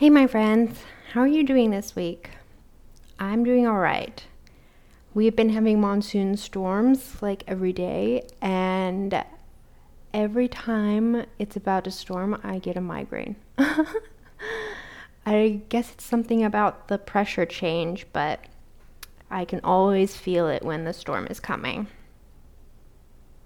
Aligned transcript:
Hey, 0.00 0.08
my 0.08 0.26
friends, 0.26 0.78
how 1.12 1.20
are 1.20 1.26
you 1.26 1.44
doing 1.44 1.72
this 1.72 1.94
week? 1.94 2.30
I'm 3.18 3.44
doing 3.44 3.66
all 3.66 3.80
right. 3.80 4.24
We've 5.12 5.36
been 5.36 5.50
having 5.50 5.78
monsoon 5.78 6.38
storms 6.38 7.20
like 7.20 7.44
every 7.46 7.74
day, 7.74 8.26
and 8.40 9.22
every 10.14 10.48
time 10.48 11.26
it's 11.38 11.54
about 11.54 11.84
to 11.84 11.90
storm, 11.90 12.40
I 12.42 12.60
get 12.60 12.78
a 12.78 12.80
migraine. 12.80 13.36
I 15.26 15.60
guess 15.68 15.92
it's 15.92 16.04
something 16.04 16.42
about 16.42 16.88
the 16.88 16.96
pressure 16.96 17.44
change, 17.44 18.06
but 18.14 18.46
I 19.30 19.44
can 19.44 19.60
always 19.62 20.16
feel 20.16 20.48
it 20.48 20.62
when 20.62 20.84
the 20.84 20.94
storm 20.94 21.26
is 21.26 21.40
coming. 21.40 21.88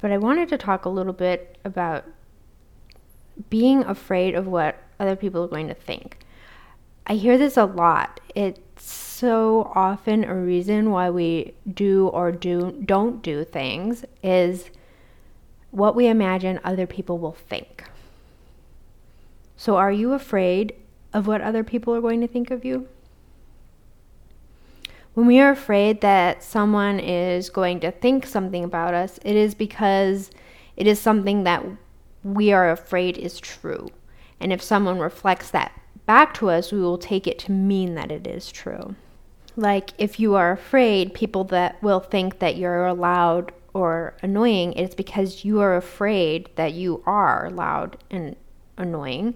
But 0.00 0.12
I 0.12 0.18
wanted 0.18 0.50
to 0.50 0.58
talk 0.58 0.84
a 0.84 0.88
little 0.88 1.14
bit 1.14 1.58
about 1.64 2.04
being 3.50 3.82
afraid 3.82 4.36
of 4.36 4.46
what 4.46 4.80
other 5.00 5.16
people 5.16 5.42
are 5.42 5.48
going 5.48 5.66
to 5.66 5.74
think. 5.74 6.23
I 7.06 7.16
hear 7.16 7.36
this 7.36 7.56
a 7.56 7.64
lot. 7.64 8.20
It's 8.34 8.60
so 8.82 9.70
often 9.74 10.24
a 10.24 10.34
reason 10.34 10.90
why 10.90 11.10
we 11.10 11.54
do 11.72 12.08
or 12.08 12.32
do 12.32 12.82
don't 12.84 13.22
do 13.22 13.44
things 13.44 14.04
is 14.22 14.70
what 15.70 15.94
we 15.94 16.06
imagine 16.06 16.60
other 16.64 16.86
people 16.86 17.18
will 17.18 17.32
think. 17.32 17.84
So 19.56 19.76
are 19.76 19.92
you 19.92 20.12
afraid 20.12 20.74
of 21.12 21.26
what 21.26 21.40
other 21.40 21.62
people 21.62 21.94
are 21.94 22.00
going 22.00 22.20
to 22.22 22.28
think 22.28 22.50
of 22.50 22.64
you? 22.64 22.88
When 25.12 25.26
we 25.26 25.38
are 25.40 25.50
afraid 25.50 26.00
that 26.00 26.42
someone 26.42 26.98
is 26.98 27.50
going 27.50 27.80
to 27.80 27.92
think 27.92 28.26
something 28.26 28.64
about 28.64 28.94
us, 28.94 29.20
it 29.24 29.36
is 29.36 29.54
because 29.54 30.30
it 30.76 30.86
is 30.86 30.98
something 30.98 31.44
that 31.44 31.64
we 32.24 32.52
are 32.52 32.70
afraid 32.70 33.16
is 33.16 33.38
true. 33.38 33.88
And 34.40 34.52
if 34.52 34.60
someone 34.60 34.98
reflects 34.98 35.50
that 35.50 35.72
back 36.06 36.34
to 36.34 36.50
us, 36.50 36.72
we 36.72 36.80
will 36.80 36.98
take 36.98 37.26
it 37.26 37.38
to 37.40 37.52
mean 37.52 37.94
that 37.94 38.10
it 38.10 38.26
is 38.26 38.50
true. 38.52 38.94
Like 39.56 39.90
if 39.98 40.18
you 40.18 40.34
are 40.34 40.52
afraid, 40.52 41.14
people 41.14 41.44
that 41.44 41.82
will 41.82 42.00
think 42.00 42.38
that 42.40 42.56
you're 42.56 42.92
loud 42.92 43.52
or 43.72 44.14
annoying, 44.22 44.72
it's 44.74 44.94
because 44.94 45.44
you 45.44 45.60
are 45.60 45.76
afraid 45.76 46.48
that 46.56 46.72
you 46.72 47.02
are 47.06 47.50
loud 47.50 47.96
and 48.10 48.36
annoying. 48.76 49.34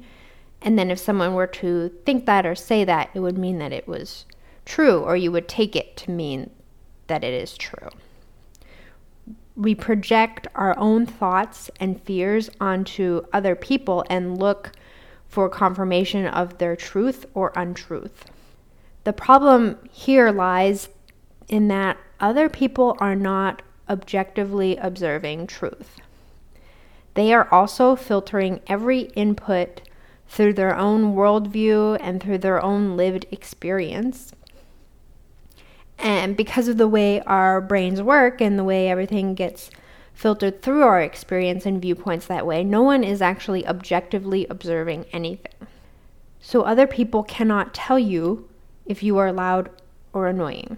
And 0.61 0.79
then 0.79 0.91
if 0.91 0.98
someone 0.98 1.34
were 1.34 1.47
to 1.47 1.91
think 2.05 2.27
that 2.27 2.45
or 2.45 2.55
say 2.55 2.85
that, 2.85 3.11
it 3.14 3.20
would 3.20 3.39
mean 3.39 3.59
that 3.59 3.73
it 3.73 3.87
was 3.87 4.27
true, 4.64 5.01
or 5.01 5.17
you 5.17 5.31
would 5.33 5.48
take 5.48 5.77
it 5.77 5.97
to 5.98 6.11
mean 6.11 6.51
that 7.07 7.23
it 7.23 7.33
is 7.33 7.57
true. 7.57 7.89
We 9.57 9.75
project 9.75 10.47
our 10.55 10.77
own 10.79 11.07
thoughts 11.07 11.70
and 11.81 12.03
fears 12.03 12.51
onto 12.61 13.23
other 13.33 13.55
people 13.55 14.05
and 14.11 14.39
look 14.39 14.73
for 15.29 15.48
confirmation 15.48 16.27
of 16.27 16.59
their 16.59 16.75
truth 16.75 17.27
or 17.34 17.53
untruth. 17.55 18.25
The 19.05 19.12
problem 19.12 19.79
here 19.91 20.31
lies 20.31 20.89
in 21.48 21.69
that 21.69 21.98
other 22.20 22.48
people 22.48 22.97
are 22.98 23.15
not 23.15 23.62
objectively 23.89 24.77
observing 24.77 25.47
truth. 25.47 26.01
They 27.15 27.33
are 27.33 27.48
also 27.53 27.97
filtering 27.97 28.61
every 28.67 29.03
input 29.17 29.83
through 30.29 30.53
their 30.53 30.77
own 30.77 31.15
worldview 31.15 31.98
and 32.01 32.23
through 32.23 32.39
their 32.39 32.63
own 32.63 32.97
lived 32.97 33.27
experience. 33.31 34.33
And 35.98 36.37
because 36.37 36.69
of 36.69 36.77
the 36.77 36.87
way 36.87 37.20
our 37.23 37.61
brains 37.61 38.01
work 38.03 38.41
and 38.41 38.59
the 38.59 38.65
way 38.65 38.89
everything 38.89 39.35
gets 39.35 39.70
filtered 40.19 40.61
through 40.61 40.83
our 40.83 41.00
experience 41.00 41.64
and 41.64 41.80
viewpoints 41.80 42.27
that 42.27 42.44
way, 42.44 42.64
no 42.64 42.83
one 42.83 43.05
is 43.05 43.22
actually 43.22 43.64
objectively 43.69 44.44
observing 44.50 45.06
anything. 45.12 45.69
So 46.41 46.62
other 46.62 46.88
people 46.88 47.22
cannot 47.22 47.72
tell 47.72 48.00
you 48.00 48.48
if 48.84 49.00
you 49.00 49.16
are 49.16 49.33
loud 49.33 49.70
or 50.12 50.27
annoying. 50.27 50.77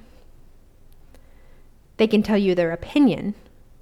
They 1.96 2.06
can 2.06 2.22
tell 2.22 2.36
you 2.36 2.54
their 2.54 2.70
opinion, 2.70 3.34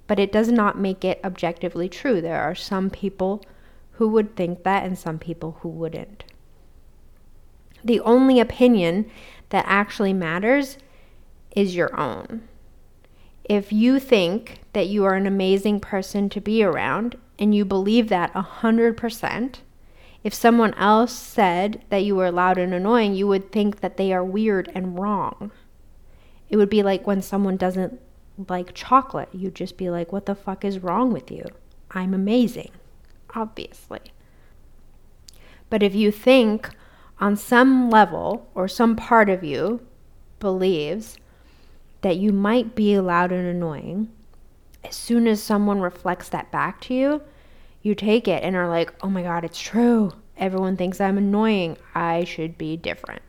but 0.07 0.17
it 0.17 0.31
does 0.31 0.47
not 0.47 0.79
make 0.79 1.03
it 1.03 1.19
objectively 1.25 1.89
true. 1.89 2.21
There 2.21 2.41
are 2.41 2.55
some 2.55 2.89
people 2.89 3.43
who 3.91 4.07
would 4.07 4.37
think 4.37 4.63
that 4.63 4.85
and 4.85 4.97
some 4.97 5.19
people 5.19 5.57
who 5.59 5.67
wouldn't. 5.67 6.23
The 7.83 7.99
only 7.99 8.39
opinion 8.39 9.11
that 9.49 9.65
actually 9.67 10.13
matters 10.13 10.77
is 11.53 11.75
your 11.75 11.99
own 11.99 12.47
if 13.49 13.73
you 13.73 13.99
think 13.99 14.61
that 14.73 14.87
you 14.87 15.03
are 15.03 15.15
an 15.15 15.25
amazing 15.25 15.79
person 15.79 16.29
to 16.29 16.39
be 16.39 16.63
around 16.63 17.17
and 17.39 17.53
you 17.55 17.65
believe 17.65 18.07
that 18.09 18.31
100%, 18.33 19.55
if 20.23 20.33
someone 20.33 20.73
else 20.75 21.11
said 21.11 21.83
that 21.89 22.03
you 22.03 22.15
were 22.15 22.31
loud 22.31 22.59
and 22.59 22.73
annoying, 22.73 23.15
you 23.15 23.27
would 23.27 23.51
think 23.51 23.79
that 23.79 23.97
they 23.97 24.13
are 24.13 24.23
weird 24.23 24.71
and 24.75 24.99
wrong. 24.99 25.51
It 26.47 26.57
would 26.57 26.69
be 26.69 26.83
like 26.83 27.07
when 27.07 27.23
someone 27.23 27.57
doesn't 27.57 27.99
like 28.47 28.73
chocolate, 28.75 29.29
you'd 29.33 29.55
just 29.55 29.77
be 29.77 29.89
like, 29.89 30.13
what 30.13 30.27
the 30.27 30.35
fuck 30.35 30.63
is 30.63 30.83
wrong 30.83 31.11
with 31.11 31.31
you? 31.31 31.43
I'm 31.91 32.13
amazing, 32.13 32.71
obviously. 33.33 34.01
But 35.71 35.81
if 35.81 35.95
you 35.95 36.11
think 36.11 36.69
on 37.19 37.35
some 37.35 37.89
level 37.89 38.47
or 38.53 38.67
some 38.67 38.95
part 38.95 39.27
of 39.27 39.43
you 39.43 39.81
believes 40.39 41.17
that 42.01 42.17
you 42.17 42.31
might 42.31 42.75
be 42.75 42.97
loud 42.99 43.31
and 43.31 43.47
annoying, 43.47 44.09
as 44.83 44.95
soon 44.95 45.27
as 45.27 45.43
someone 45.43 45.81
reflects 45.81 46.29
that 46.29 46.51
back 46.51 46.79
to 46.81 46.93
you, 46.93 47.21
you 47.81 47.95
take 47.95 48.27
it 48.27 48.43
and 48.43 48.55
are 48.55 48.69
like, 48.69 48.93
oh 49.01 49.09
my 49.09 49.23
God, 49.23 49.43
it's 49.43 49.59
true. 49.59 50.13
Everyone 50.37 50.77
thinks 50.77 51.01
I'm 51.01 51.17
annoying. 51.17 51.77
I 51.93 52.23
should 52.23 52.57
be 52.57 52.77
different. 52.77 53.21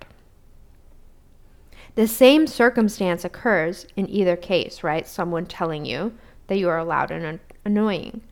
The 1.97 2.06
same 2.06 2.47
circumstance 2.47 3.25
occurs 3.25 3.86
in 3.97 4.08
either 4.08 4.36
case, 4.36 4.84
right? 4.84 5.06
Someone 5.06 5.47
telling 5.47 5.84
you 5.84 6.14
that 6.47 6.58
you 6.58 6.69
are 6.69 6.84
loud 6.84 7.10
and 7.10 7.41
annoying. 7.64 8.22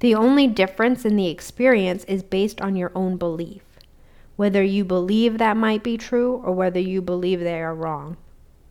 The 0.00 0.14
only 0.14 0.46
difference 0.46 1.06
in 1.06 1.16
the 1.16 1.28
experience 1.28 2.04
is 2.04 2.22
based 2.22 2.60
on 2.60 2.76
your 2.76 2.92
own 2.94 3.16
belief. 3.16 3.62
Whether 4.36 4.62
you 4.62 4.84
believe 4.84 5.38
that 5.38 5.56
might 5.56 5.82
be 5.82 5.96
true 5.96 6.42
or 6.44 6.52
whether 6.52 6.78
you 6.78 7.00
believe 7.00 7.40
they 7.40 7.62
are 7.62 7.74
wrong 7.74 8.18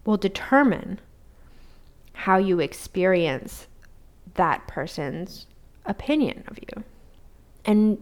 will 0.05 0.17
determine 0.17 0.99
how 2.15 2.37
you 2.37 2.59
experience 2.59 3.67
that 4.35 4.67
person's 4.67 5.47
opinion 5.85 6.43
of 6.47 6.57
you. 6.57 6.83
And 7.65 7.97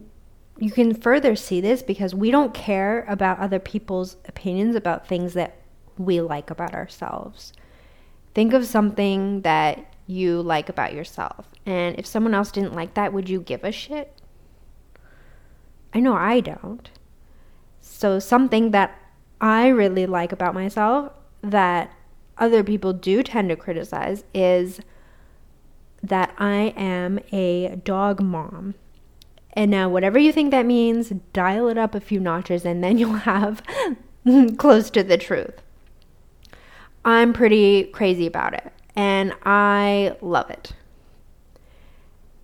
you 0.58 0.70
can 0.70 0.94
further 0.94 1.34
see 1.34 1.60
this 1.60 1.82
because 1.82 2.14
we 2.14 2.30
don't 2.30 2.54
care 2.54 3.04
about 3.08 3.38
other 3.38 3.58
people's 3.58 4.16
opinions 4.26 4.76
about 4.76 5.06
things 5.06 5.34
that 5.34 5.56
we 5.98 6.20
like 6.20 6.50
about 6.50 6.74
ourselves. 6.74 7.52
Think 8.34 8.52
of 8.52 8.66
something 8.66 9.42
that 9.42 9.92
you 10.06 10.42
like 10.42 10.68
about 10.68 10.92
yourself. 10.92 11.46
And 11.66 11.98
if 11.98 12.06
someone 12.06 12.34
else 12.34 12.50
didn't 12.50 12.74
like 12.74 12.94
that, 12.94 13.12
would 13.12 13.28
you 13.28 13.40
give 13.40 13.64
a 13.64 13.72
shit? 13.72 14.12
I 15.92 16.00
know 16.00 16.14
I 16.14 16.40
don't. 16.40 16.90
So, 17.80 18.18
something 18.18 18.70
that 18.72 18.98
I 19.40 19.68
really 19.68 20.06
like 20.06 20.32
about 20.32 20.54
myself 20.54 21.12
that 21.42 21.92
other 22.38 22.64
people 22.64 22.92
do 22.92 23.22
tend 23.22 23.48
to 23.48 23.56
criticize 23.56 24.24
is 24.34 24.80
that 26.02 26.34
I 26.38 26.74
am 26.76 27.18
a 27.32 27.76
dog 27.76 28.20
mom. 28.20 28.74
And 29.52 29.70
now, 29.70 29.88
whatever 29.88 30.18
you 30.18 30.32
think 30.32 30.50
that 30.50 30.66
means, 30.66 31.10
dial 31.32 31.68
it 31.68 31.78
up 31.78 31.94
a 31.94 32.00
few 32.00 32.18
notches 32.20 32.64
and 32.64 32.82
then 32.82 32.98
you'll 32.98 33.12
have 33.12 33.62
close 34.58 34.90
to 34.90 35.02
the 35.02 35.18
truth. 35.18 35.62
I'm 37.04 37.32
pretty 37.32 37.84
crazy 37.84 38.26
about 38.26 38.54
it 38.54 38.72
and 38.96 39.34
I 39.44 40.16
love 40.20 40.50
it. 40.50 40.72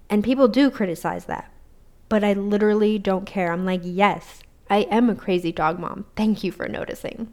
And 0.09 0.25
people 0.25 0.49
do 0.49 0.71
criticize 0.71 1.27
that, 1.27 1.53
but 2.09 2.25
I 2.25 2.33
literally 2.33 2.99
don't 2.99 3.27
care. 3.27 3.53
I'm 3.53 3.65
like, 3.65 3.81
yes, 3.85 4.43
I 4.69 4.79
am 4.83 5.09
a 5.09 5.15
crazy 5.15 5.53
dog 5.53 5.79
mom. 5.79 6.07
Thank 6.17 6.45
you 6.45 6.53
for 6.53 6.69
noticing 6.69 7.33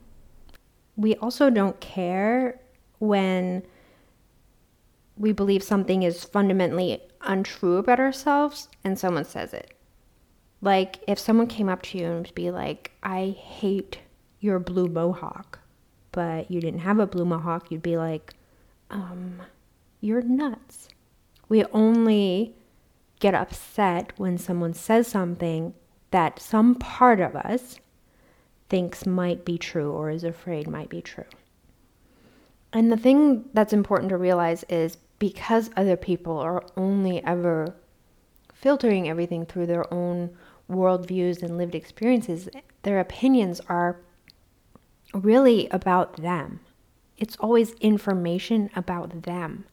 we 0.97 1.15
also 1.15 1.49
don't 1.49 1.79
care 1.79 2.59
when 2.99 3.63
we 5.15 5.31
believe 5.31 5.63
something 5.63 6.03
is 6.03 6.23
fundamentally 6.23 7.01
untrue 7.21 7.77
about 7.77 7.99
ourselves 7.99 8.67
and 8.83 8.99
someone 8.99 9.25
says 9.25 9.53
it. 9.53 9.73
Like 10.61 11.03
if 11.07 11.19
someone 11.19 11.47
came 11.47 11.69
up 11.69 11.83
to 11.83 11.97
you 11.97 12.05
and 12.05 12.35
be 12.35 12.51
like, 12.51 12.91
I 13.03 13.35
hate 13.39 13.99
your 14.39 14.59
blue 14.59 14.87
mohawk, 14.87 15.59
but 16.11 16.49
you 16.49 16.59
didn't 16.59 16.79
have 16.81 16.99
a 16.99 17.07
blue 17.07 17.25
mohawk, 17.25 17.71
you'd 17.71 17.83
be 17.83 17.97
like, 17.97 18.33
um, 18.89 19.41
you're 20.01 20.21
nuts. 20.21 20.89
We 21.47 21.63
only 21.65 22.55
get 23.19 23.35
upset 23.35 24.13
when 24.17 24.37
someone 24.37 24.73
says 24.73 25.07
something 25.07 25.73
that 26.11 26.39
some 26.39 26.75
part 26.75 27.19
of 27.19 27.35
us 27.35 27.79
thinks 28.69 29.05
might 29.05 29.45
be 29.45 29.57
true 29.57 29.91
or 29.91 30.09
is 30.09 30.23
afraid 30.23 30.67
might 30.67 30.89
be 30.89 31.01
true. 31.01 31.25
And 32.73 32.91
the 32.91 32.97
thing 32.97 33.45
that's 33.53 33.73
important 33.73 34.09
to 34.09 34.17
realize 34.17 34.63
is 34.69 34.97
because 35.19 35.69
other 35.75 35.95
people 35.95 36.37
are 36.37 36.63
only 36.75 37.23
ever 37.23 37.73
filtering 38.53 39.07
everything 39.07 39.45
through 39.45 39.67
their 39.67 39.91
own 39.93 40.35
worldviews 40.69 41.41
and 41.41 41.57
lived 41.57 41.75
experiences, 41.75 42.49
their 42.83 42.99
opinions 42.99 43.61
are 43.69 43.99
really 45.13 45.67
about 45.69 46.17
them. 46.17 46.59
It's 47.17 47.37
always 47.37 47.71
information 47.73 48.69
about 48.75 49.23
them. 49.23 49.65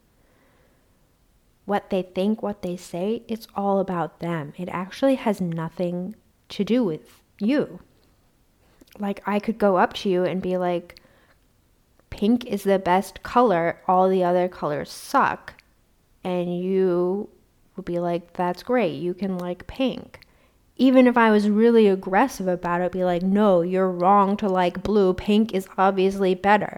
What 1.65 1.89
they 1.89 2.03
think, 2.03 2.41
what 2.41 2.61
they 2.61 2.77
say, 2.77 3.23
it's 3.27 3.47
all 3.55 3.79
about 3.79 4.19
them. 4.19 4.53
It 4.57 4.69
actually 4.69 5.15
has 5.15 5.41
nothing 5.41 6.15
to 6.49 6.63
do 6.63 6.83
with 6.83 7.21
you. 7.39 7.79
Like, 8.99 9.21
I 9.25 9.39
could 9.39 9.57
go 9.57 9.77
up 9.77 9.93
to 9.93 10.09
you 10.09 10.23
and 10.23 10.41
be 10.41 10.57
like, 10.57 10.99
pink 12.09 12.45
is 12.45 12.63
the 12.63 12.79
best 12.79 13.23
color, 13.23 13.81
all 13.87 14.09
the 14.09 14.23
other 14.23 14.47
colors 14.47 14.89
suck. 14.89 15.53
And 16.23 16.57
you 16.59 17.29
would 17.75 17.85
be 17.85 17.99
like, 17.99 18.33
that's 18.33 18.63
great, 18.63 18.95
you 18.95 19.13
can 19.13 19.37
like 19.37 19.67
pink. 19.67 20.21
Even 20.77 21.07
if 21.07 21.17
I 21.17 21.31
was 21.31 21.49
really 21.49 21.87
aggressive 21.87 22.47
about 22.47 22.81
it, 22.81 22.91
be 22.91 23.03
like, 23.03 23.21
no, 23.21 23.61
you're 23.61 23.89
wrong 23.89 24.35
to 24.37 24.49
like 24.49 24.83
blue, 24.83 25.13
pink 25.13 25.53
is 25.53 25.67
obviously 25.77 26.35
better. 26.35 26.77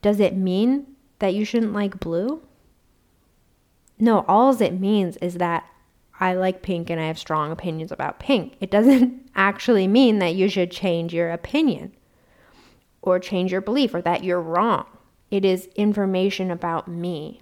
Does 0.00 0.20
it 0.20 0.36
mean 0.36 0.86
that 1.18 1.34
you 1.34 1.44
shouldn't 1.44 1.72
like 1.72 2.00
blue? 2.00 2.42
No, 3.98 4.24
all 4.26 4.50
it 4.60 4.80
means 4.80 5.16
is 5.18 5.34
that 5.34 5.64
I 6.20 6.34
like 6.34 6.62
pink 6.62 6.90
and 6.90 7.00
I 7.00 7.06
have 7.06 7.18
strong 7.18 7.50
opinions 7.50 7.90
about 7.90 8.20
pink. 8.20 8.56
It 8.60 8.70
doesn't 8.70 9.30
actually 9.34 9.88
mean 9.88 10.18
that 10.18 10.34
you 10.34 10.48
should 10.48 10.70
change 10.70 11.12
your 11.12 11.30
opinion 11.30 11.92
or 13.00 13.18
change 13.18 13.50
your 13.50 13.60
belief 13.60 13.94
or 13.94 14.02
that 14.02 14.24
you're 14.24 14.40
wrong. 14.40 14.86
It 15.30 15.44
is 15.44 15.68
information 15.74 16.50
about 16.50 16.88
me. 16.88 17.40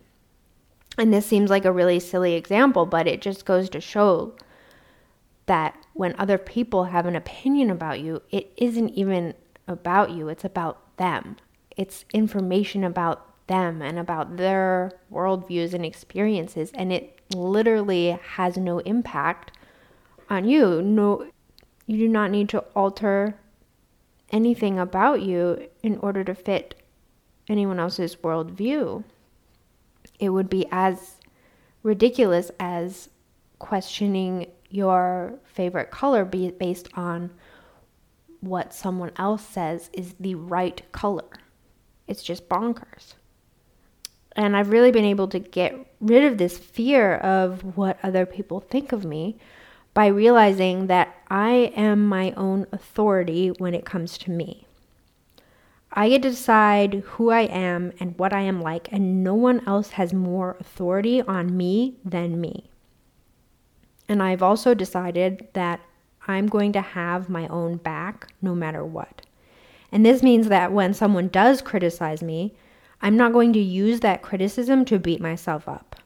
And 0.96 1.12
this 1.12 1.26
seems 1.26 1.50
like 1.50 1.64
a 1.64 1.72
really 1.72 2.00
silly 2.00 2.34
example, 2.34 2.86
but 2.86 3.06
it 3.06 3.20
just 3.20 3.44
goes 3.44 3.68
to 3.70 3.80
show 3.80 4.34
that 5.46 5.76
when 5.94 6.14
other 6.18 6.38
people 6.38 6.84
have 6.84 7.06
an 7.06 7.16
opinion 7.16 7.70
about 7.70 8.00
you, 8.00 8.22
it 8.30 8.52
isn't 8.56 8.90
even 8.90 9.34
about 9.66 10.10
you, 10.10 10.28
it's 10.28 10.44
about 10.44 10.96
them. 10.96 11.36
It's 11.76 12.04
information 12.12 12.84
about 12.84 13.46
them 13.46 13.82
and 13.82 13.98
about 13.98 14.36
their 14.36 14.92
worldviews 15.12 15.74
and 15.74 15.84
experiences, 15.84 16.70
and 16.74 16.92
it 16.92 17.19
literally 17.34 18.18
has 18.34 18.56
no 18.56 18.78
impact 18.80 19.52
on 20.28 20.44
you. 20.48 20.82
No, 20.82 21.26
you 21.86 21.98
do 21.98 22.08
not 22.08 22.30
need 22.30 22.48
to 22.50 22.60
alter 22.74 23.36
anything 24.30 24.78
about 24.78 25.22
you 25.22 25.68
in 25.82 25.96
order 25.98 26.22
to 26.24 26.34
fit 26.34 26.80
anyone 27.48 27.80
else's 27.80 28.16
worldview. 28.16 29.02
It 30.18 30.30
would 30.30 30.48
be 30.48 30.66
as 30.70 31.16
ridiculous 31.82 32.50
as 32.60 33.08
questioning 33.58 34.46
your 34.68 35.34
favorite 35.44 35.90
color 35.90 36.24
based 36.24 36.88
on 36.94 37.30
what 38.40 38.72
someone 38.72 39.12
else 39.16 39.44
says 39.44 39.90
is 39.92 40.14
the 40.20 40.34
right 40.34 40.80
color. 40.92 41.28
It's 42.06 42.22
just 42.22 42.48
bonkers. 42.48 43.14
And 44.36 44.56
I've 44.56 44.70
really 44.70 44.92
been 44.92 45.04
able 45.04 45.28
to 45.28 45.38
get 45.38 45.74
rid 46.00 46.24
of 46.24 46.38
this 46.38 46.56
fear 46.58 47.16
of 47.16 47.76
what 47.76 47.98
other 48.02 48.26
people 48.26 48.60
think 48.60 48.92
of 48.92 49.04
me 49.04 49.36
by 49.92 50.06
realizing 50.06 50.86
that 50.86 51.14
I 51.28 51.72
am 51.76 52.06
my 52.06 52.32
own 52.32 52.66
authority 52.72 53.48
when 53.48 53.74
it 53.74 53.84
comes 53.84 54.16
to 54.18 54.30
me. 54.30 54.66
I 55.92 56.08
get 56.08 56.22
to 56.22 56.30
decide 56.30 57.02
who 57.04 57.30
I 57.30 57.42
am 57.42 57.92
and 57.98 58.16
what 58.16 58.32
I 58.32 58.42
am 58.42 58.62
like, 58.62 58.88
and 58.92 59.24
no 59.24 59.34
one 59.34 59.66
else 59.66 59.90
has 59.90 60.12
more 60.12 60.56
authority 60.60 61.20
on 61.20 61.56
me 61.56 61.96
than 62.04 62.40
me. 62.40 62.70
And 64.08 64.22
I've 64.22 64.42
also 64.42 64.74
decided 64.74 65.48
that 65.54 65.80
I'm 66.28 66.46
going 66.46 66.72
to 66.72 66.80
have 66.80 67.28
my 67.28 67.48
own 67.48 67.76
back 67.76 68.32
no 68.40 68.54
matter 68.54 68.84
what. 68.84 69.22
And 69.90 70.06
this 70.06 70.22
means 70.22 70.46
that 70.48 70.72
when 70.72 70.94
someone 70.94 71.26
does 71.28 71.60
criticize 71.60 72.22
me, 72.22 72.54
I'm 73.02 73.16
not 73.16 73.32
going 73.32 73.52
to 73.54 73.60
use 73.60 74.00
that 74.00 74.22
criticism 74.22 74.84
to 74.86 74.98
beat 74.98 75.20
myself 75.20 75.68
up. 75.68 75.96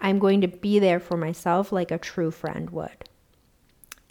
I'm 0.00 0.18
going 0.18 0.40
to 0.40 0.48
be 0.48 0.78
there 0.78 1.00
for 1.00 1.16
myself 1.16 1.72
like 1.72 1.90
a 1.90 1.98
true 1.98 2.30
friend 2.30 2.70
would. 2.70 3.08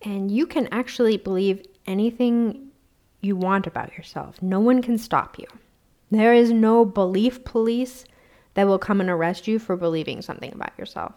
And 0.02 0.32
you 0.32 0.46
can 0.46 0.68
actually 0.72 1.18
believe 1.18 1.66
anything 1.86 2.68
you 3.22 3.36
want 3.36 3.68
about 3.68 3.96
yourself. 3.98 4.42
No 4.42 4.60
one 4.60 4.82
can 4.82 4.98
stop 4.98 5.40
you. 5.40 5.46
There 6.12 6.34
is 6.34 6.52
no 6.52 6.86
belief 6.86 7.44
police 7.44 8.06
that 8.54 8.68
will 8.68 8.80
come 8.80 9.02
and 9.02 9.10
arrest 9.10 9.48
you 9.48 9.60
for 9.60 9.76
believing 9.76 10.22
something 10.22 10.54
about 10.54 10.78
yourself. 10.78 11.14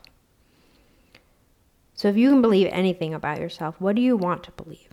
So 1.95 2.09
if 2.09 2.17
you 2.17 2.31
can 2.31 2.43
believe 2.43 2.69
anything 2.71 3.15
about 3.15 3.41
yourself, 3.41 3.75
what 3.79 3.97
do 3.97 4.03
you 4.03 4.17
want 4.17 4.43
to 4.45 4.53
believe? 4.53 4.89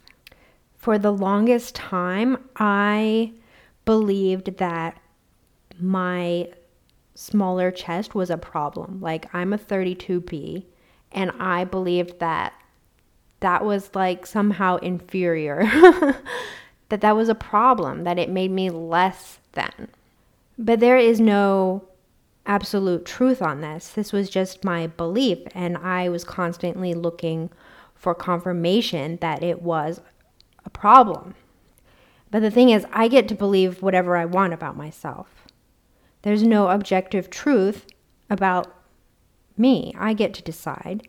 For 0.76 0.98
the 0.98 1.12
longest 1.12 1.76
time, 1.76 2.38
I 2.56 3.34
believed 3.86 4.58
that 4.58 4.98
my 5.80 6.50
smaller 7.16 7.72
chest 7.72 8.16
was 8.16 8.30
a 8.30 8.38
problem. 8.38 9.00
Like 9.02 9.34
I'm 9.34 9.54
a 9.54 9.58
32B 9.58 10.66
and 11.12 11.32
I 11.40 11.64
believed 11.64 12.20
that 12.20 12.54
that 13.40 13.66
was 13.66 13.94
like 13.94 14.26
somehow 14.26 14.78
inferior. 14.78 15.64
that 16.90 17.02
that 17.02 17.16
was 17.16 17.30
a 17.30 17.36
problem, 17.36 18.04
that 18.04 18.20
it 18.20 18.30
made 18.30 18.52
me 18.52 18.70
less 18.70 19.40
than. 19.54 19.90
But 20.58 20.80
there 20.80 20.98
is 20.98 21.20
no 21.20 21.84
absolute 22.46 23.06
truth 23.06 23.42
on 23.42 23.62
this. 23.62 23.90
This 23.90 24.12
was 24.12 24.30
just 24.30 24.64
my 24.64 24.88
belief 24.88 25.40
and 25.54 25.78
I 25.78 26.10
was 26.10 26.24
constantly 26.24 26.94
looking 26.94 27.50
for 27.96 28.14
confirmation 28.14 29.18
that 29.22 29.42
it 29.44 29.62
was 29.62 30.02
a 30.66 30.70
problem. 30.70 31.36
But 32.32 32.42
the 32.42 32.52
thing 32.52 32.70
is, 32.70 32.86
I 32.92 33.08
get 33.08 33.28
to 33.30 33.36
believe 33.36 33.82
whatever 33.82 34.18
I 34.18 34.26
want 34.26 34.54
about 34.54 34.76
myself. 34.76 35.43
There's 36.24 36.44
no 36.44 36.70
objective 36.70 37.30
truth 37.30 37.86
about 38.30 38.74
me. 39.58 39.94
I 39.98 40.14
get 40.14 40.34
to 40.36 40.42
decide. 40.42 41.08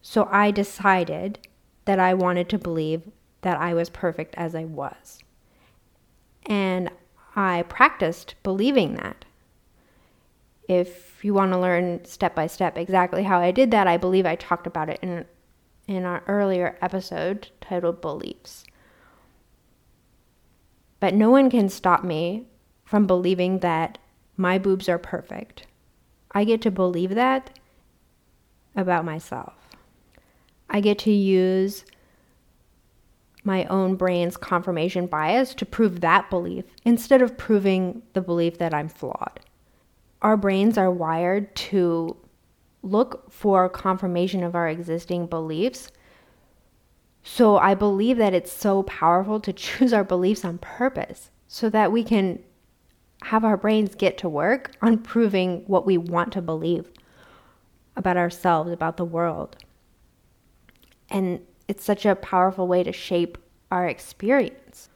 So 0.00 0.28
I 0.30 0.50
decided 0.50 1.38
that 1.84 1.98
I 1.98 2.14
wanted 2.14 2.48
to 2.50 2.58
believe 2.58 3.02
that 3.40 3.58
I 3.58 3.74
was 3.74 3.90
perfect 3.90 4.34
as 4.36 4.54
I 4.54 4.64
was. 4.64 5.18
And 6.46 6.90
I 7.34 7.62
practiced 7.68 8.34
believing 8.42 8.94
that. 8.94 9.24
If 10.68 11.24
you 11.24 11.34
want 11.34 11.52
to 11.52 11.58
learn 11.58 12.04
step 12.04 12.34
by 12.34 12.46
step 12.46 12.78
exactly 12.78 13.24
how 13.24 13.40
I 13.40 13.50
did 13.50 13.70
that, 13.72 13.86
I 13.86 13.96
believe 13.96 14.26
I 14.26 14.36
talked 14.36 14.66
about 14.66 14.88
it 14.88 15.00
in 15.02 15.26
in 15.88 16.04
our 16.04 16.22
earlier 16.28 16.78
episode 16.80 17.48
titled 17.60 18.00
Beliefs. 18.00 18.64
But 21.00 21.14
no 21.14 21.30
one 21.30 21.50
can 21.50 21.68
stop 21.68 22.04
me 22.04 22.46
from 22.84 23.06
believing 23.06 23.58
that 23.58 23.98
my 24.36 24.58
boobs 24.58 24.88
are 24.88 24.98
perfect. 24.98 25.66
I 26.32 26.44
get 26.44 26.62
to 26.62 26.70
believe 26.70 27.14
that 27.14 27.58
about 28.74 29.04
myself. 29.04 29.54
I 30.70 30.80
get 30.80 30.98
to 31.00 31.10
use 31.12 31.84
my 33.44 33.64
own 33.66 33.96
brain's 33.96 34.36
confirmation 34.36 35.06
bias 35.06 35.54
to 35.54 35.66
prove 35.66 36.00
that 36.00 36.30
belief 36.30 36.64
instead 36.84 37.20
of 37.20 37.36
proving 37.36 38.02
the 38.12 38.20
belief 38.20 38.58
that 38.58 38.72
I'm 38.72 38.88
flawed. 38.88 39.40
Our 40.22 40.36
brains 40.36 40.78
are 40.78 40.90
wired 40.90 41.54
to 41.56 42.16
look 42.82 43.30
for 43.30 43.68
confirmation 43.68 44.42
of 44.42 44.54
our 44.54 44.68
existing 44.68 45.26
beliefs. 45.26 45.90
So 47.22 47.56
I 47.58 47.74
believe 47.74 48.16
that 48.18 48.34
it's 48.34 48.52
so 48.52 48.84
powerful 48.84 49.40
to 49.40 49.52
choose 49.52 49.92
our 49.92 50.04
beliefs 50.04 50.44
on 50.44 50.58
purpose 50.58 51.30
so 51.48 51.68
that 51.70 51.92
we 51.92 52.04
can 52.04 52.42
have 53.24 53.44
our 53.44 53.56
brains 53.56 53.94
get 53.94 54.18
to 54.18 54.28
work 54.28 54.72
on 54.82 54.98
proving 54.98 55.64
what 55.66 55.86
we 55.86 55.98
want 55.98 56.32
to 56.32 56.42
believe 56.42 56.90
about 57.96 58.16
ourselves, 58.16 58.70
about 58.70 58.96
the 58.96 59.04
world. 59.04 59.56
And 61.10 61.40
it's 61.68 61.84
such 61.84 62.06
a 62.06 62.16
powerful 62.16 62.66
way 62.66 62.82
to 62.82 62.92
shape 62.92 63.38
our 63.70 63.86
experience. 63.86 64.88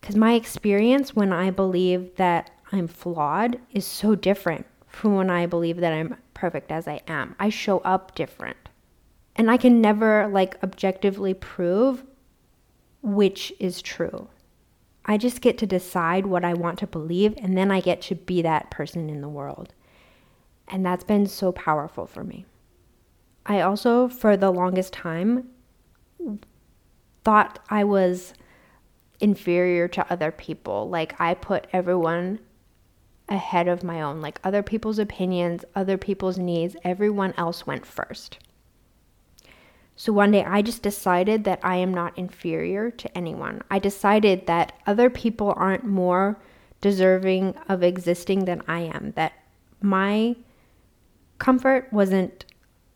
Because 0.00 0.16
my 0.16 0.34
experience 0.34 1.14
when 1.14 1.32
I 1.32 1.50
believe 1.50 2.16
that 2.16 2.50
I'm 2.72 2.88
flawed 2.88 3.58
is 3.70 3.86
so 3.86 4.14
different 4.14 4.66
from 4.88 5.14
when 5.14 5.30
I 5.30 5.46
believe 5.46 5.78
that 5.78 5.92
I'm 5.92 6.16
perfect 6.34 6.70
as 6.70 6.86
I 6.86 7.00
am. 7.08 7.34
I 7.38 7.48
show 7.48 7.78
up 7.80 8.14
different. 8.14 8.56
And 9.36 9.50
I 9.50 9.56
can 9.56 9.80
never 9.80 10.28
like 10.28 10.62
objectively 10.62 11.34
prove 11.34 12.04
which 13.02 13.52
is 13.58 13.82
true. 13.82 14.28
I 15.06 15.18
just 15.18 15.40
get 15.40 15.58
to 15.58 15.66
decide 15.66 16.26
what 16.26 16.44
I 16.44 16.54
want 16.54 16.78
to 16.78 16.86
believe, 16.86 17.34
and 17.38 17.56
then 17.56 17.70
I 17.70 17.80
get 17.80 18.00
to 18.02 18.14
be 18.14 18.42
that 18.42 18.70
person 18.70 19.10
in 19.10 19.20
the 19.20 19.28
world. 19.28 19.74
And 20.68 20.84
that's 20.84 21.04
been 21.04 21.26
so 21.26 21.52
powerful 21.52 22.06
for 22.06 22.24
me. 22.24 22.46
I 23.44 23.60
also, 23.60 24.08
for 24.08 24.36
the 24.36 24.50
longest 24.50 24.94
time, 24.94 25.48
thought 27.22 27.58
I 27.68 27.84
was 27.84 28.32
inferior 29.20 29.88
to 29.88 30.10
other 30.10 30.30
people. 30.30 30.88
Like, 30.88 31.20
I 31.20 31.34
put 31.34 31.66
everyone 31.72 32.38
ahead 33.28 33.68
of 33.68 33.84
my 33.84 34.00
own. 34.00 34.22
Like, 34.22 34.40
other 34.42 34.62
people's 34.62 34.98
opinions, 34.98 35.64
other 35.74 35.98
people's 35.98 36.38
needs, 36.38 36.76
everyone 36.82 37.34
else 37.36 37.66
went 37.66 37.84
first. 37.84 38.38
So 39.96 40.12
one 40.12 40.32
day 40.32 40.44
I 40.44 40.62
just 40.62 40.82
decided 40.82 41.44
that 41.44 41.60
I 41.62 41.76
am 41.76 41.94
not 41.94 42.18
inferior 42.18 42.90
to 42.90 43.16
anyone. 43.16 43.62
I 43.70 43.78
decided 43.78 44.46
that 44.46 44.72
other 44.86 45.08
people 45.08 45.54
aren't 45.56 45.84
more 45.84 46.40
deserving 46.80 47.54
of 47.68 47.82
existing 47.82 48.44
than 48.44 48.62
I 48.66 48.80
am, 48.80 49.12
that 49.16 49.32
my 49.80 50.36
comfort 51.38 51.88
wasn't 51.92 52.44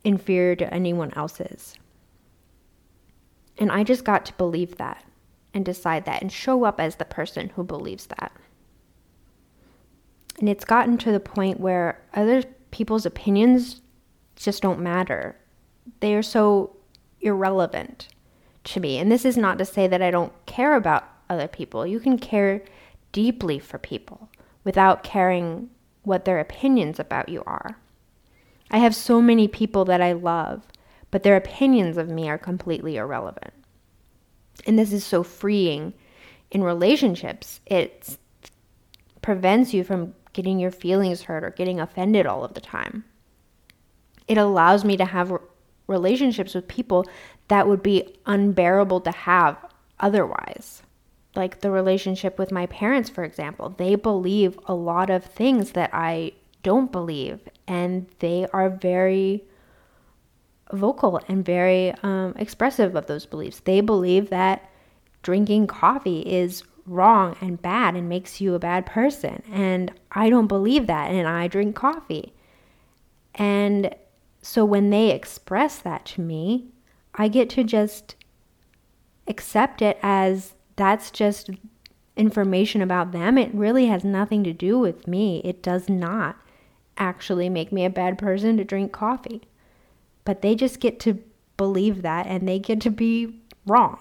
inferior 0.04 0.56
to 0.56 0.74
anyone 0.74 1.12
else's. 1.14 1.74
And 3.58 3.70
I 3.70 3.84
just 3.84 4.04
got 4.04 4.26
to 4.26 4.32
believe 4.34 4.76
that 4.76 5.04
and 5.54 5.64
decide 5.64 6.04
that 6.04 6.22
and 6.22 6.30
show 6.30 6.64
up 6.64 6.80
as 6.80 6.96
the 6.96 7.04
person 7.04 7.50
who 7.50 7.64
believes 7.64 8.06
that. 8.06 8.32
And 10.38 10.48
it's 10.48 10.64
gotten 10.64 10.98
to 10.98 11.12
the 11.12 11.20
point 11.20 11.58
where 11.58 12.00
other 12.14 12.44
people's 12.70 13.06
opinions 13.06 13.80
just 14.36 14.62
don't 14.62 14.80
matter. 14.80 15.36
They 16.00 16.14
are 16.14 16.22
so 16.22 16.76
irrelevant 17.20 18.08
to 18.64 18.80
me. 18.80 18.98
And 18.98 19.10
this 19.10 19.24
is 19.24 19.36
not 19.36 19.58
to 19.58 19.64
say 19.64 19.86
that 19.86 20.02
I 20.02 20.10
don't 20.10 20.32
care 20.46 20.76
about 20.76 21.08
other 21.28 21.48
people. 21.48 21.86
You 21.86 22.00
can 22.00 22.18
care 22.18 22.62
deeply 23.12 23.58
for 23.58 23.78
people 23.78 24.28
without 24.64 25.02
caring 25.02 25.70
what 26.02 26.24
their 26.24 26.40
opinions 26.40 26.98
about 26.98 27.28
you 27.28 27.42
are. 27.46 27.76
I 28.70 28.78
have 28.78 28.94
so 28.94 29.22
many 29.22 29.48
people 29.48 29.84
that 29.86 30.00
I 30.00 30.12
love, 30.12 30.62
but 31.10 31.22
their 31.22 31.36
opinions 31.36 31.96
of 31.96 32.08
me 32.08 32.28
are 32.28 32.38
completely 32.38 32.96
irrelevant. 32.96 33.52
And 34.66 34.78
this 34.78 34.92
is 34.92 35.04
so 35.04 35.22
freeing 35.22 35.94
in 36.50 36.62
relationships. 36.62 37.60
It 37.66 38.18
prevents 39.22 39.72
you 39.72 39.84
from 39.84 40.14
getting 40.32 40.58
your 40.58 40.70
feelings 40.70 41.22
hurt 41.22 41.44
or 41.44 41.50
getting 41.50 41.80
offended 41.80 42.26
all 42.26 42.44
of 42.44 42.54
the 42.54 42.60
time. 42.60 43.04
It 44.26 44.36
allows 44.36 44.84
me 44.84 44.96
to 44.98 45.04
have 45.06 45.32
relationships 45.88 46.54
with 46.54 46.68
people 46.68 47.04
that 47.48 47.66
would 47.66 47.82
be 47.82 48.14
unbearable 48.26 49.00
to 49.00 49.10
have 49.10 49.56
otherwise. 49.98 50.82
Like 51.34 51.60
the 51.60 51.70
relationship 51.70 52.38
with 52.38 52.52
my 52.52 52.66
parents, 52.66 53.10
for 53.10 53.24
example. 53.24 53.74
They 53.76 53.96
believe 53.96 54.58
a 54.66 54.74
lot 54.74 55.10
of 55.10 55.24
things 55.24 55.72
that 55.72 55.90
I 55.92 56.32
don't 56.62 56.92
believe, 56.92 57.40
and 57.66 58.06
they 58.20 58.46
are 58.52 58.70
very 58.70 59.44
vocal 60.72 61.20
and 61.28 61.44
very 61.44 61.94
um, 62.02 62.34
expressive 62.36 62.94
of 62.94 63.06
those 63.06 63.26
beliefs. 63.26 63.60
They 63.60 63.80
believe 63.80 64.30
that 64.30 64.70
drinking 65.22 65.66
coffee 65.66 66.20
is 66.20 66.62
wrong 66.86 67.36
and 67.40 67.60
bad 67.60 67.94
and 67.94 68.08
makes 68.08 68.40
you 68.40 68.54
a 68.54 68.58
bad 68.58 68.86
person. 68.86 69.42
And 69.50 69.92
I 70.12 70.30
don't 70.30 70.46
believe 70.46 70.86
that, 70.86 71.10
and 71.10 71.28
I 71.28 71.46
drink 71.46 71.76
coffee. 71.76 72.32
And 73.34 73.94
so 74.42 74.64
when 74.64 74.90
they 74.90 75.10
express 75.10 75.78
that 75.78 76.04
to 76.06 76.20
me, 76.20 76.68
I 77.14 77.28
get 77.28 77.50
to 77.50 77.64
just 77.64 78.14
accept 79.26 79.82
it 79.82 79.98
as 80.02 80.54
that's 80.76 81.10
just 81.10 81.50
information 82.16 82.82
about 82.82 83.12
them. 83.12 83.36
It 83.38 83.54
really 83.54 83.86
has 83.86 84.04
nothing 84.04 84.44
to 84.44 84.52
do 84.52 84.78
with 84.78 85.06
me. 85.06 85.40
It 85.44 85.62
does 85.62 85.88
not 85.88 86.36
actually 86.96 87.48
make 87.48 87.72
me 87.72 87.84
a 87.84 87.90
bad 87.90 88.18
person 88.18 88.56
to 88.56 88.64
drink 88.64 88.92
coffee. 88.92 89.42
But 90.24 90.42
they 90.42 90.54
just 90.54 90.80
get 90.80 91.00
to 91.00 91.22
believe 91.56 92.02
that 92.02 92.26
and 92.26 92.46
they 92.46 92.58
get 92.58 92.80
to 92.82 92.90
be 92.90 93.40
wrong. 93.66 93.98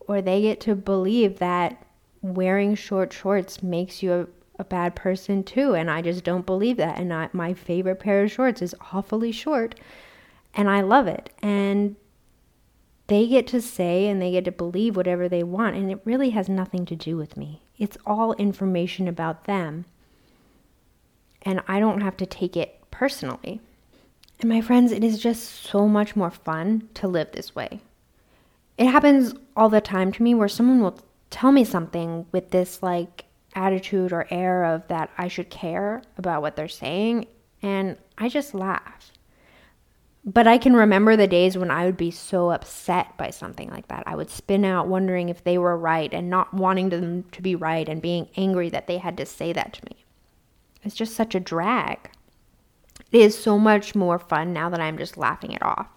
Or 0.00 0.20
they 0.20 0.42
get 0.42 0.60
to 0.62 0.74
believe 0.74 1.38
that 1.38 1.86
wearing 2.22 2.74
short 2.74 3.12
shorts 3.12 3.62
makes 3.62 4.02
you 4.02 4.12
a 4.12 4.26
a 4.60 4.64
bad 4.64 4.94
person 4.94 5.42
too. 5.42 5.74
And 5.74 5.90
I 5.90 6.02
just 6.02 6.22
don't 6.22 6.46
believe 6.46 6.76
that. 6.76 6.98
And 6.98 7.12
I, 7.12 7.30
my 7.32 7.54
favorite 7.54 7.98
pair 7.98 8.22
of 8.22 8.30
shorts 8.30 8.60
is 8.60 8.74
awfully 8.92 9.32
short. 9.32 9.80
And 10.54 10.68
I 10.68 10.82
love 10.82 11.08
it. 11.08 11.30
And 11.42 11.96
they 13.06 13.26
get 13.26 13.46
to 13.48 13.62
say 13.62 14.06
and 14.06 14.20
they 14.20 14.30
get 14.30 14.44
to 14.44 14.52
believe 14.52 14.96
whatever 14.96 15.28
they 15.28 15.42
want. 15.42 15.76
And 15.76 15.90
it 15.90 16.02
really 16.04 16.30
has 16.30 16.48
nothing 16.48 16.84
to 16.86 16.94
do 16.94 17.16
with 17.16 17.36
me. 17.36 17.62
It's 17.78 17.96
all 18.06 18.34
information 18.34 19.08
about 19.08 19.46
them. 19.46 19.86
And 21.42 21.62
I 21.66 21.80
don't 21.80 22.02
have 22.02 22.18
to 22.18 22.26
take 22.26 22.56
it 22.56 22.78
personally. 22.90 23.62
And 24.40 24.50
my 24.50 24.60
friends, 24.60 24.92
it 24.92 25.02
is 25.02 25.18
just 25.18 25.42
so 25.42 25.88
much 25.88 26.14
more 26.14 26.30
fun 26.30 26.88
to 26.94 27.08
live 27.08 27.32
this 27.32 27.54
way. 27.54 27.80
It 28.76 28.86
happens 28.86 29.34
all 29.56 29.70
the 29.70 29.80
time 29.80 30.12
to 30.12 30.22
me 30.22 30.34
where 30.34 30.48
someone 30.48 30.80
will 30.80 31.00
tell 31.30 31.50
me 31.50 31.64
something 31.64 32.26
with 32.30 32.50
this 32.50 32.82
like 32.82 33.24
attitude 33.54 34.12
or 34.12 34.26
air 34.30 34.64
of 34.64 34.86
that 34.88 35.10
I 35.18 35.28
should 35.28 35.50
care 35.50 36.02
about 36.16 36.42
what 36.42 36.56
they're 36.56 36.68
saying, 36.68 37.26
and 37.62 37.96
I 38.18 38.28
just 38.28 38.54
laugh. 38.54 39.12
But 40.24 40.46
I 40.46 40.58
can 40.58 40.74
remember 40.74 41.16
the 41.16 41.26
days 41.26 41.56
when 41.56 41.70
I 41.70 41.86
would 41.86 41.96
be 41.96 42.10
so 42.10 42.50
upset 42.50 43.16
by 43.16 43.30
something 43.30 43.70
like 43.70 43.88
that. 43.88 44.02
I 44.06 44.16
would 44.16 44.28
spin 44.28 44.64
out 44.66 44.86
wondering 44.86 45.28
if 45.30 45.42
they 45.42 45.56
were 45.56 45.76
right 45.76 46.12
and 46.12 46.28
not 46.28 46.52
wanting 46.52 46.90
them 46.90 47.24
to 47.32 47.40
be 47.40 47.54
right 47.54 47.88
and 47.88 48.02
being 48.02 48.28
angry 48.36 48.68
that 48.68 48.86
they 48.86 48.98
had 48.98 49.16
to 49.16 49.24
say 49.24 49.52
that 49.54 49.72
to 49.72 49.84
me. 49.86 50.04
It's 50.82 50.94
just 50.94 51.14
such 51.14 51.34
a 51.34 51.40
drag. 51.40 52.10
It 53.12 53.20
is 53.22 53.36
so 53.36 53.58
much 53.58 53.94
more 53.94 54.18
fun 54.18 54.52
now 54.52 54.68
that 54.68 54.80
I'm 54.80 54.98
just 54.98 55.16
laughing 55.16 55.52
it 55.52 55.62
off. 55.62 55.88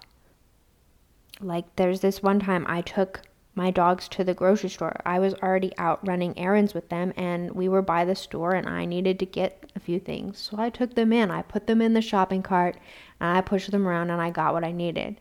Like, 1.42 1.76
there's 1.76 2.00
this 2.00 2.24
one 2.24 2.40
time 2.40 2.66
I 2.68 2.82
took 2.82 3.22
my 3.56 3.70
dogs 3.70 4.08
to 4.10 4.24
the 4.24 4.34
grocery 4.34 4.70
store. 4.70 5.00
I 5.06 5.20
was 5.20 5.36
already 5.36 5.74
out 5.78 6.06
running 6.08 6.38
errands 6.38 6.74
with 6.74 6.90
them 6.90 7.14
and 7.16 7.52
we 7.52 7.70
were 7.70 7.82
by 7.82 8.04
the 8.04 8.16
store 8.16 8.54
and 8.54 8.68
I 8.68 8.86
needed 8.86 9.20
to 9.20 9.26
get 9.26 9.72
a 9.76 9.80
few 9.80 10.00
things. 10.00 10.40
So 10.40 10.58
I 10.58 10.70
took 10.70 10.96
them 10.96 11.14
in. 11.14 11.30
I 11.30 11.44
put 11.44 11.68
them 11.68 11.82
in 11.82 11.94
the 11.94 12.02
shopping 12.02 12.42
cart 12.42 12.78
and 13.20 13.38
I 13.38 13.42
pushed 13.42 13.70
them 13.72 13.88
around 13.88 14.10
and 14.10 14.22
I 14.22 14.32
got 14.32 14.54
what 14.54 14.64
I 14.64 14.72
needed. 14.72 15.20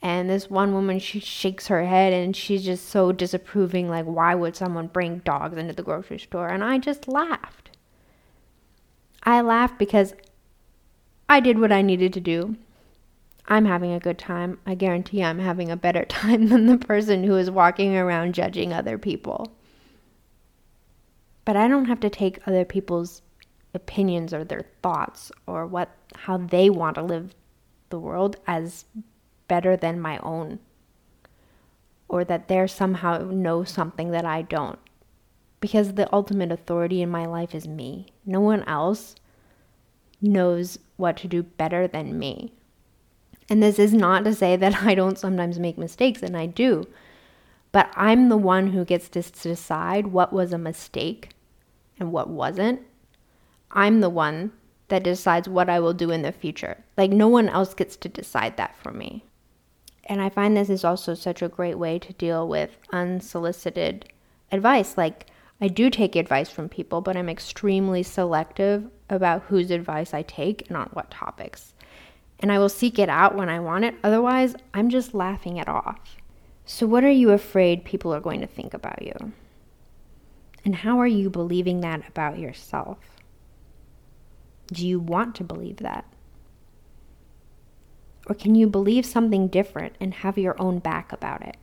And 0.00 0.28
this 0.28 0.50
one 0.50 0.74
woman, 0.74 0.98
she 0.98 1.18
shakes 1.18 1.66
her 1.68 1.84
head 1.84 2.12
and 2.12 2.36
she's 2.36 2.64
just 2.64 2.88
so 2.88 3.10
disapproving 3.10 3.88
like 3.88 4.04
why 4.04 4.34
would 4.34 4.54
someone 4.54 4.86
bring 4.86 5.18
dogs 5.18 5.56
into 5.56 5.72
the 5.72 5.82
grocery 5.82 6.18
store? 6.18 6.48
And 6.48 6.62
I 6.62 6.78
just 6.78 7.08
laughed. 7.08 7.70
I 9.24 9.40
laughed 9.40 9.78
because 9.78 10.14
I 11.28 11.40
did 11.40 11.58
what 11.58 11.72
I 11.72 11.82
needed 11.82 12.12
to 12.12 12.20
do. 12.20 12.56
I'm 13.46 13.64
having 13.64 13.92
a 13.92 14.00
good 14.00 14.18
time. 14.18 14.58
I 14.66 14.74
guarantee 14.74 15.22
I'm 15.22 15.38
having 15.38 15.70
a 15.70 15.76
better 15.76 16.04
time 16.08 16.48
than 16.48 16.66
the 16.66 16.78
person 16.78 17.24
who 17.24 17.36
is 17.36 17.50
walking 17.50 17.96
around 17.96 18.34
judging 18.34 18.72
other 18.72 18.98
people. 18.98 19.52
But 21.44 21.56
I 21.56 21.68
don't 21.68 21.84
have 21.86 22.00
to 22.00 22.10
take 22.10 22.46
other 22.46 22.64
people's 22.64 23.20
opinions 23.74 24.32
or 24.32 24.44
their 24.44 24.64
thoughts 24.82 25.32
or 25.46 25.66
what 25.66 25.90
how 26.14 26.36
they 26.36 26.70
want 26.70 26.94
to 26.94 27.02
live 27.02 27.34
the 27.90 27.98
world 27.98 28.36
as 28.46 28.84
better 29.48 29.76
than 29.76 30.00
my 30.00 30.18
own 30.18 30.60
or 32.08 32.24
that 32.24 32.46
they 32.48 32.66
somehow 32.66 33.18
know 33.18 33.64
something 33.64 34.12
that 34.12 34.24
I 34.24 34.42
don't 34.42 34.78
because 35.60 35.94
the 35.94 36.12
ultimate 36.14 36.52
authority 36.52 37.02
in 37.02 37.08
my 37.08 37.26
life 37.26 37.54
is 37.54 37.66
me. 37.66 38.06
No 38.24 38.40
one 38.40 38.62
else 38.64 39.16
knows 40.20 40.78
what 40.96 41.16
to 41.18 41.28
do 41.28 41.42
better 41.42 41.88
than 41.88 42.18
me. 42.18 42.52
And 43.48 43.62
this 43.62 43.78
is 43.78 43.92
not 43.92 44.24
to 44.24 44.34
say 44.34 44.56
that 44.56 44.82
I 44.82 44.94
don't 44.94 45.18
sometimes 45.18 45.58
make 45.58 45.76
mistakes, 45.76 46.22
and 46.22 46.36
I 46.36 46.46
do. 46.46 46.84
But 47.72 47.92
I'm 47.94 48.28
the 48.28 48.36
one 48.36 48.68
who 48.68 48.84
gets 48.84 49.08
to 49.10 49.20
decide 49.20 50.08
what 50.08 50.32
was 50.32 50.52
a 50.52 50.58
mistake 50.58 51.30
and 51.98 52.12
what 52.12 52.28
wasn't. 52.30 52.80
I'm 53.70 54.00
the 54.00 54.10
one 54.10 54.52
that 54.88 55.02
decides 55.02 55.48
what 55.48 55.68
I 55.68 55.80
will 55.80 55.92
do 55.92 56.10
in 56.10 56.22
the 56.22 56.32
future. 56.32 56.84
Like, 56.96 57.10
no 57.10 57.28
one 57.28 57.48
else 57.48 57.74
gets 57.74 57.96
to 57.96 58.08
decide 58.08 58.56
that 58.56 58.76
for 58.76 58.92
me. 58.92 59.24
And 60.04 60.20
I 60.20 60.28
find 60.28 60.56
this 60.56 60.70
is 60.70 60.84
also 60.84 61.14
such 61.14 61.42
a 61.42 61.48
great 61.48 61.78
way 61.78 61.98
to 61.98 62.12
deal 62.12 62.46
with 62.46 62.76
unsolicited 62.92 64.12
advice. 64.52 64.96
Like, 64.96 65.26
I 65.60 65.68
do 65.68 65.90
take 65.90 66.14
advice 66.14 66.50
from 66.50 66.68
people, 66.68 67.00
but 67.00 67.16
I'm 67.16 67.28
extremely 67.28 68.02
selective 68.02 68.88
about 69.08 69.42
whose 69.42 69.70
advice 69.70 70.12
I 70.14 70.22
take 70.22 70.68
and 70.68 70.76
on 70.76 70.88
what 70.92 71.10
topics 71.10 71.73
and 72.44 72.52
I 72.52 72.58
will 72.58 72.68
seek 72.68 72.98
it 72.98 73.08
out 73.08 73.34
when 73.34 73.48
I 73.48 73.58
want 73.58 73.86
it. 73.86 73.94
Otherwise, 74.04 74.54
I'm 74.74 74.90
just 74.90 75.14
laughing 75.14 75.56
it 75.56 75.66
off. 75.66 76.18
So, 76.66 76.86
what 76.86 77.02
are 77.02 77.10
you 77.10 77.30
afraid 77.30 77.86
people 77.86 78.12
are 78.12 78.20
going 78.20 78.42
to 78.42 78.46
think 78.46 78.74
about 78.74 79.00
you? 79.00 79.32
And 80.62 80.74
how 80.74 81.00
are 81.00 81.06
you 81.06 81.30
believing 81.30 81.80
that 81.80 82.06
about 82.06 82.38
yourself? 82.38 82.98
Do 84.66 84.86
you 84.86 85.00
want 85.00 85.34
to 85.36 85.42
believe 85.42 85.78
that? 85.78 86.04
Or 88.26 88.34
can 88.34 88.54
you 88.54 88.66
believe 88.66 89.06
something 89.06 89.48
different 89.48 89.94
and 89.98 90.12
have 90.12 90.36
your 90.36 90.60
own 90.60 90.80
back 90.80 91.12
about 91.12 91.40
it? 91.40 91.56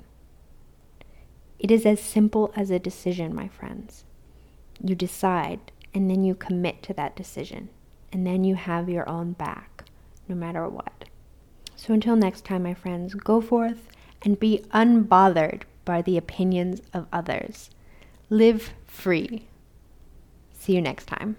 It 1.59 1.69
is 1.69 1.85
as 1.85 1.99
simple 1.99 2.51
as 2.55 2.71
a 2.71 2.79
decision, 2.79 3.35
my 3.35 3.49
friends. 3.49 4.03
You 4.83 4.95
decide 4.95 5.59
and 5.93 6.09
then 6.09 6.23
you 6.23 6.33
commit 6.33 6.81
to 6.81 6.93
that 6.95 7.15
decision, 7.15 7.69
and 8.11 8.25
then 8.25 8.43
you 8.43 8.55
have 8.55 8.89
your 8.89 9.07
own 9.07 9.33
back 9.33 9.80
no 10.31 10.37
matter 10.37 10.67
what. 10.67 11.05
So 11.75 11.93
until 11.93 12.15
next 12.15 12.45
time, 12.45 12.63
my 12.63 12.73
friends, 12.73 13.13
go 13.13 13.41
forth 13.41 13.89
and 14.21 14.39
be 14.39 14.63
unbothered 14.73 15.63
by 15.83 16.01
the 16.01 16.17
opinions 16.17 16.81
of 16.93 17.05
others. 17.11 17.69
Live 18.29 18.71
free. 18.87 19.47
See 20.53 20.73
you 20.73 20.81
next 20.81 21.05
time. 21.05 21.35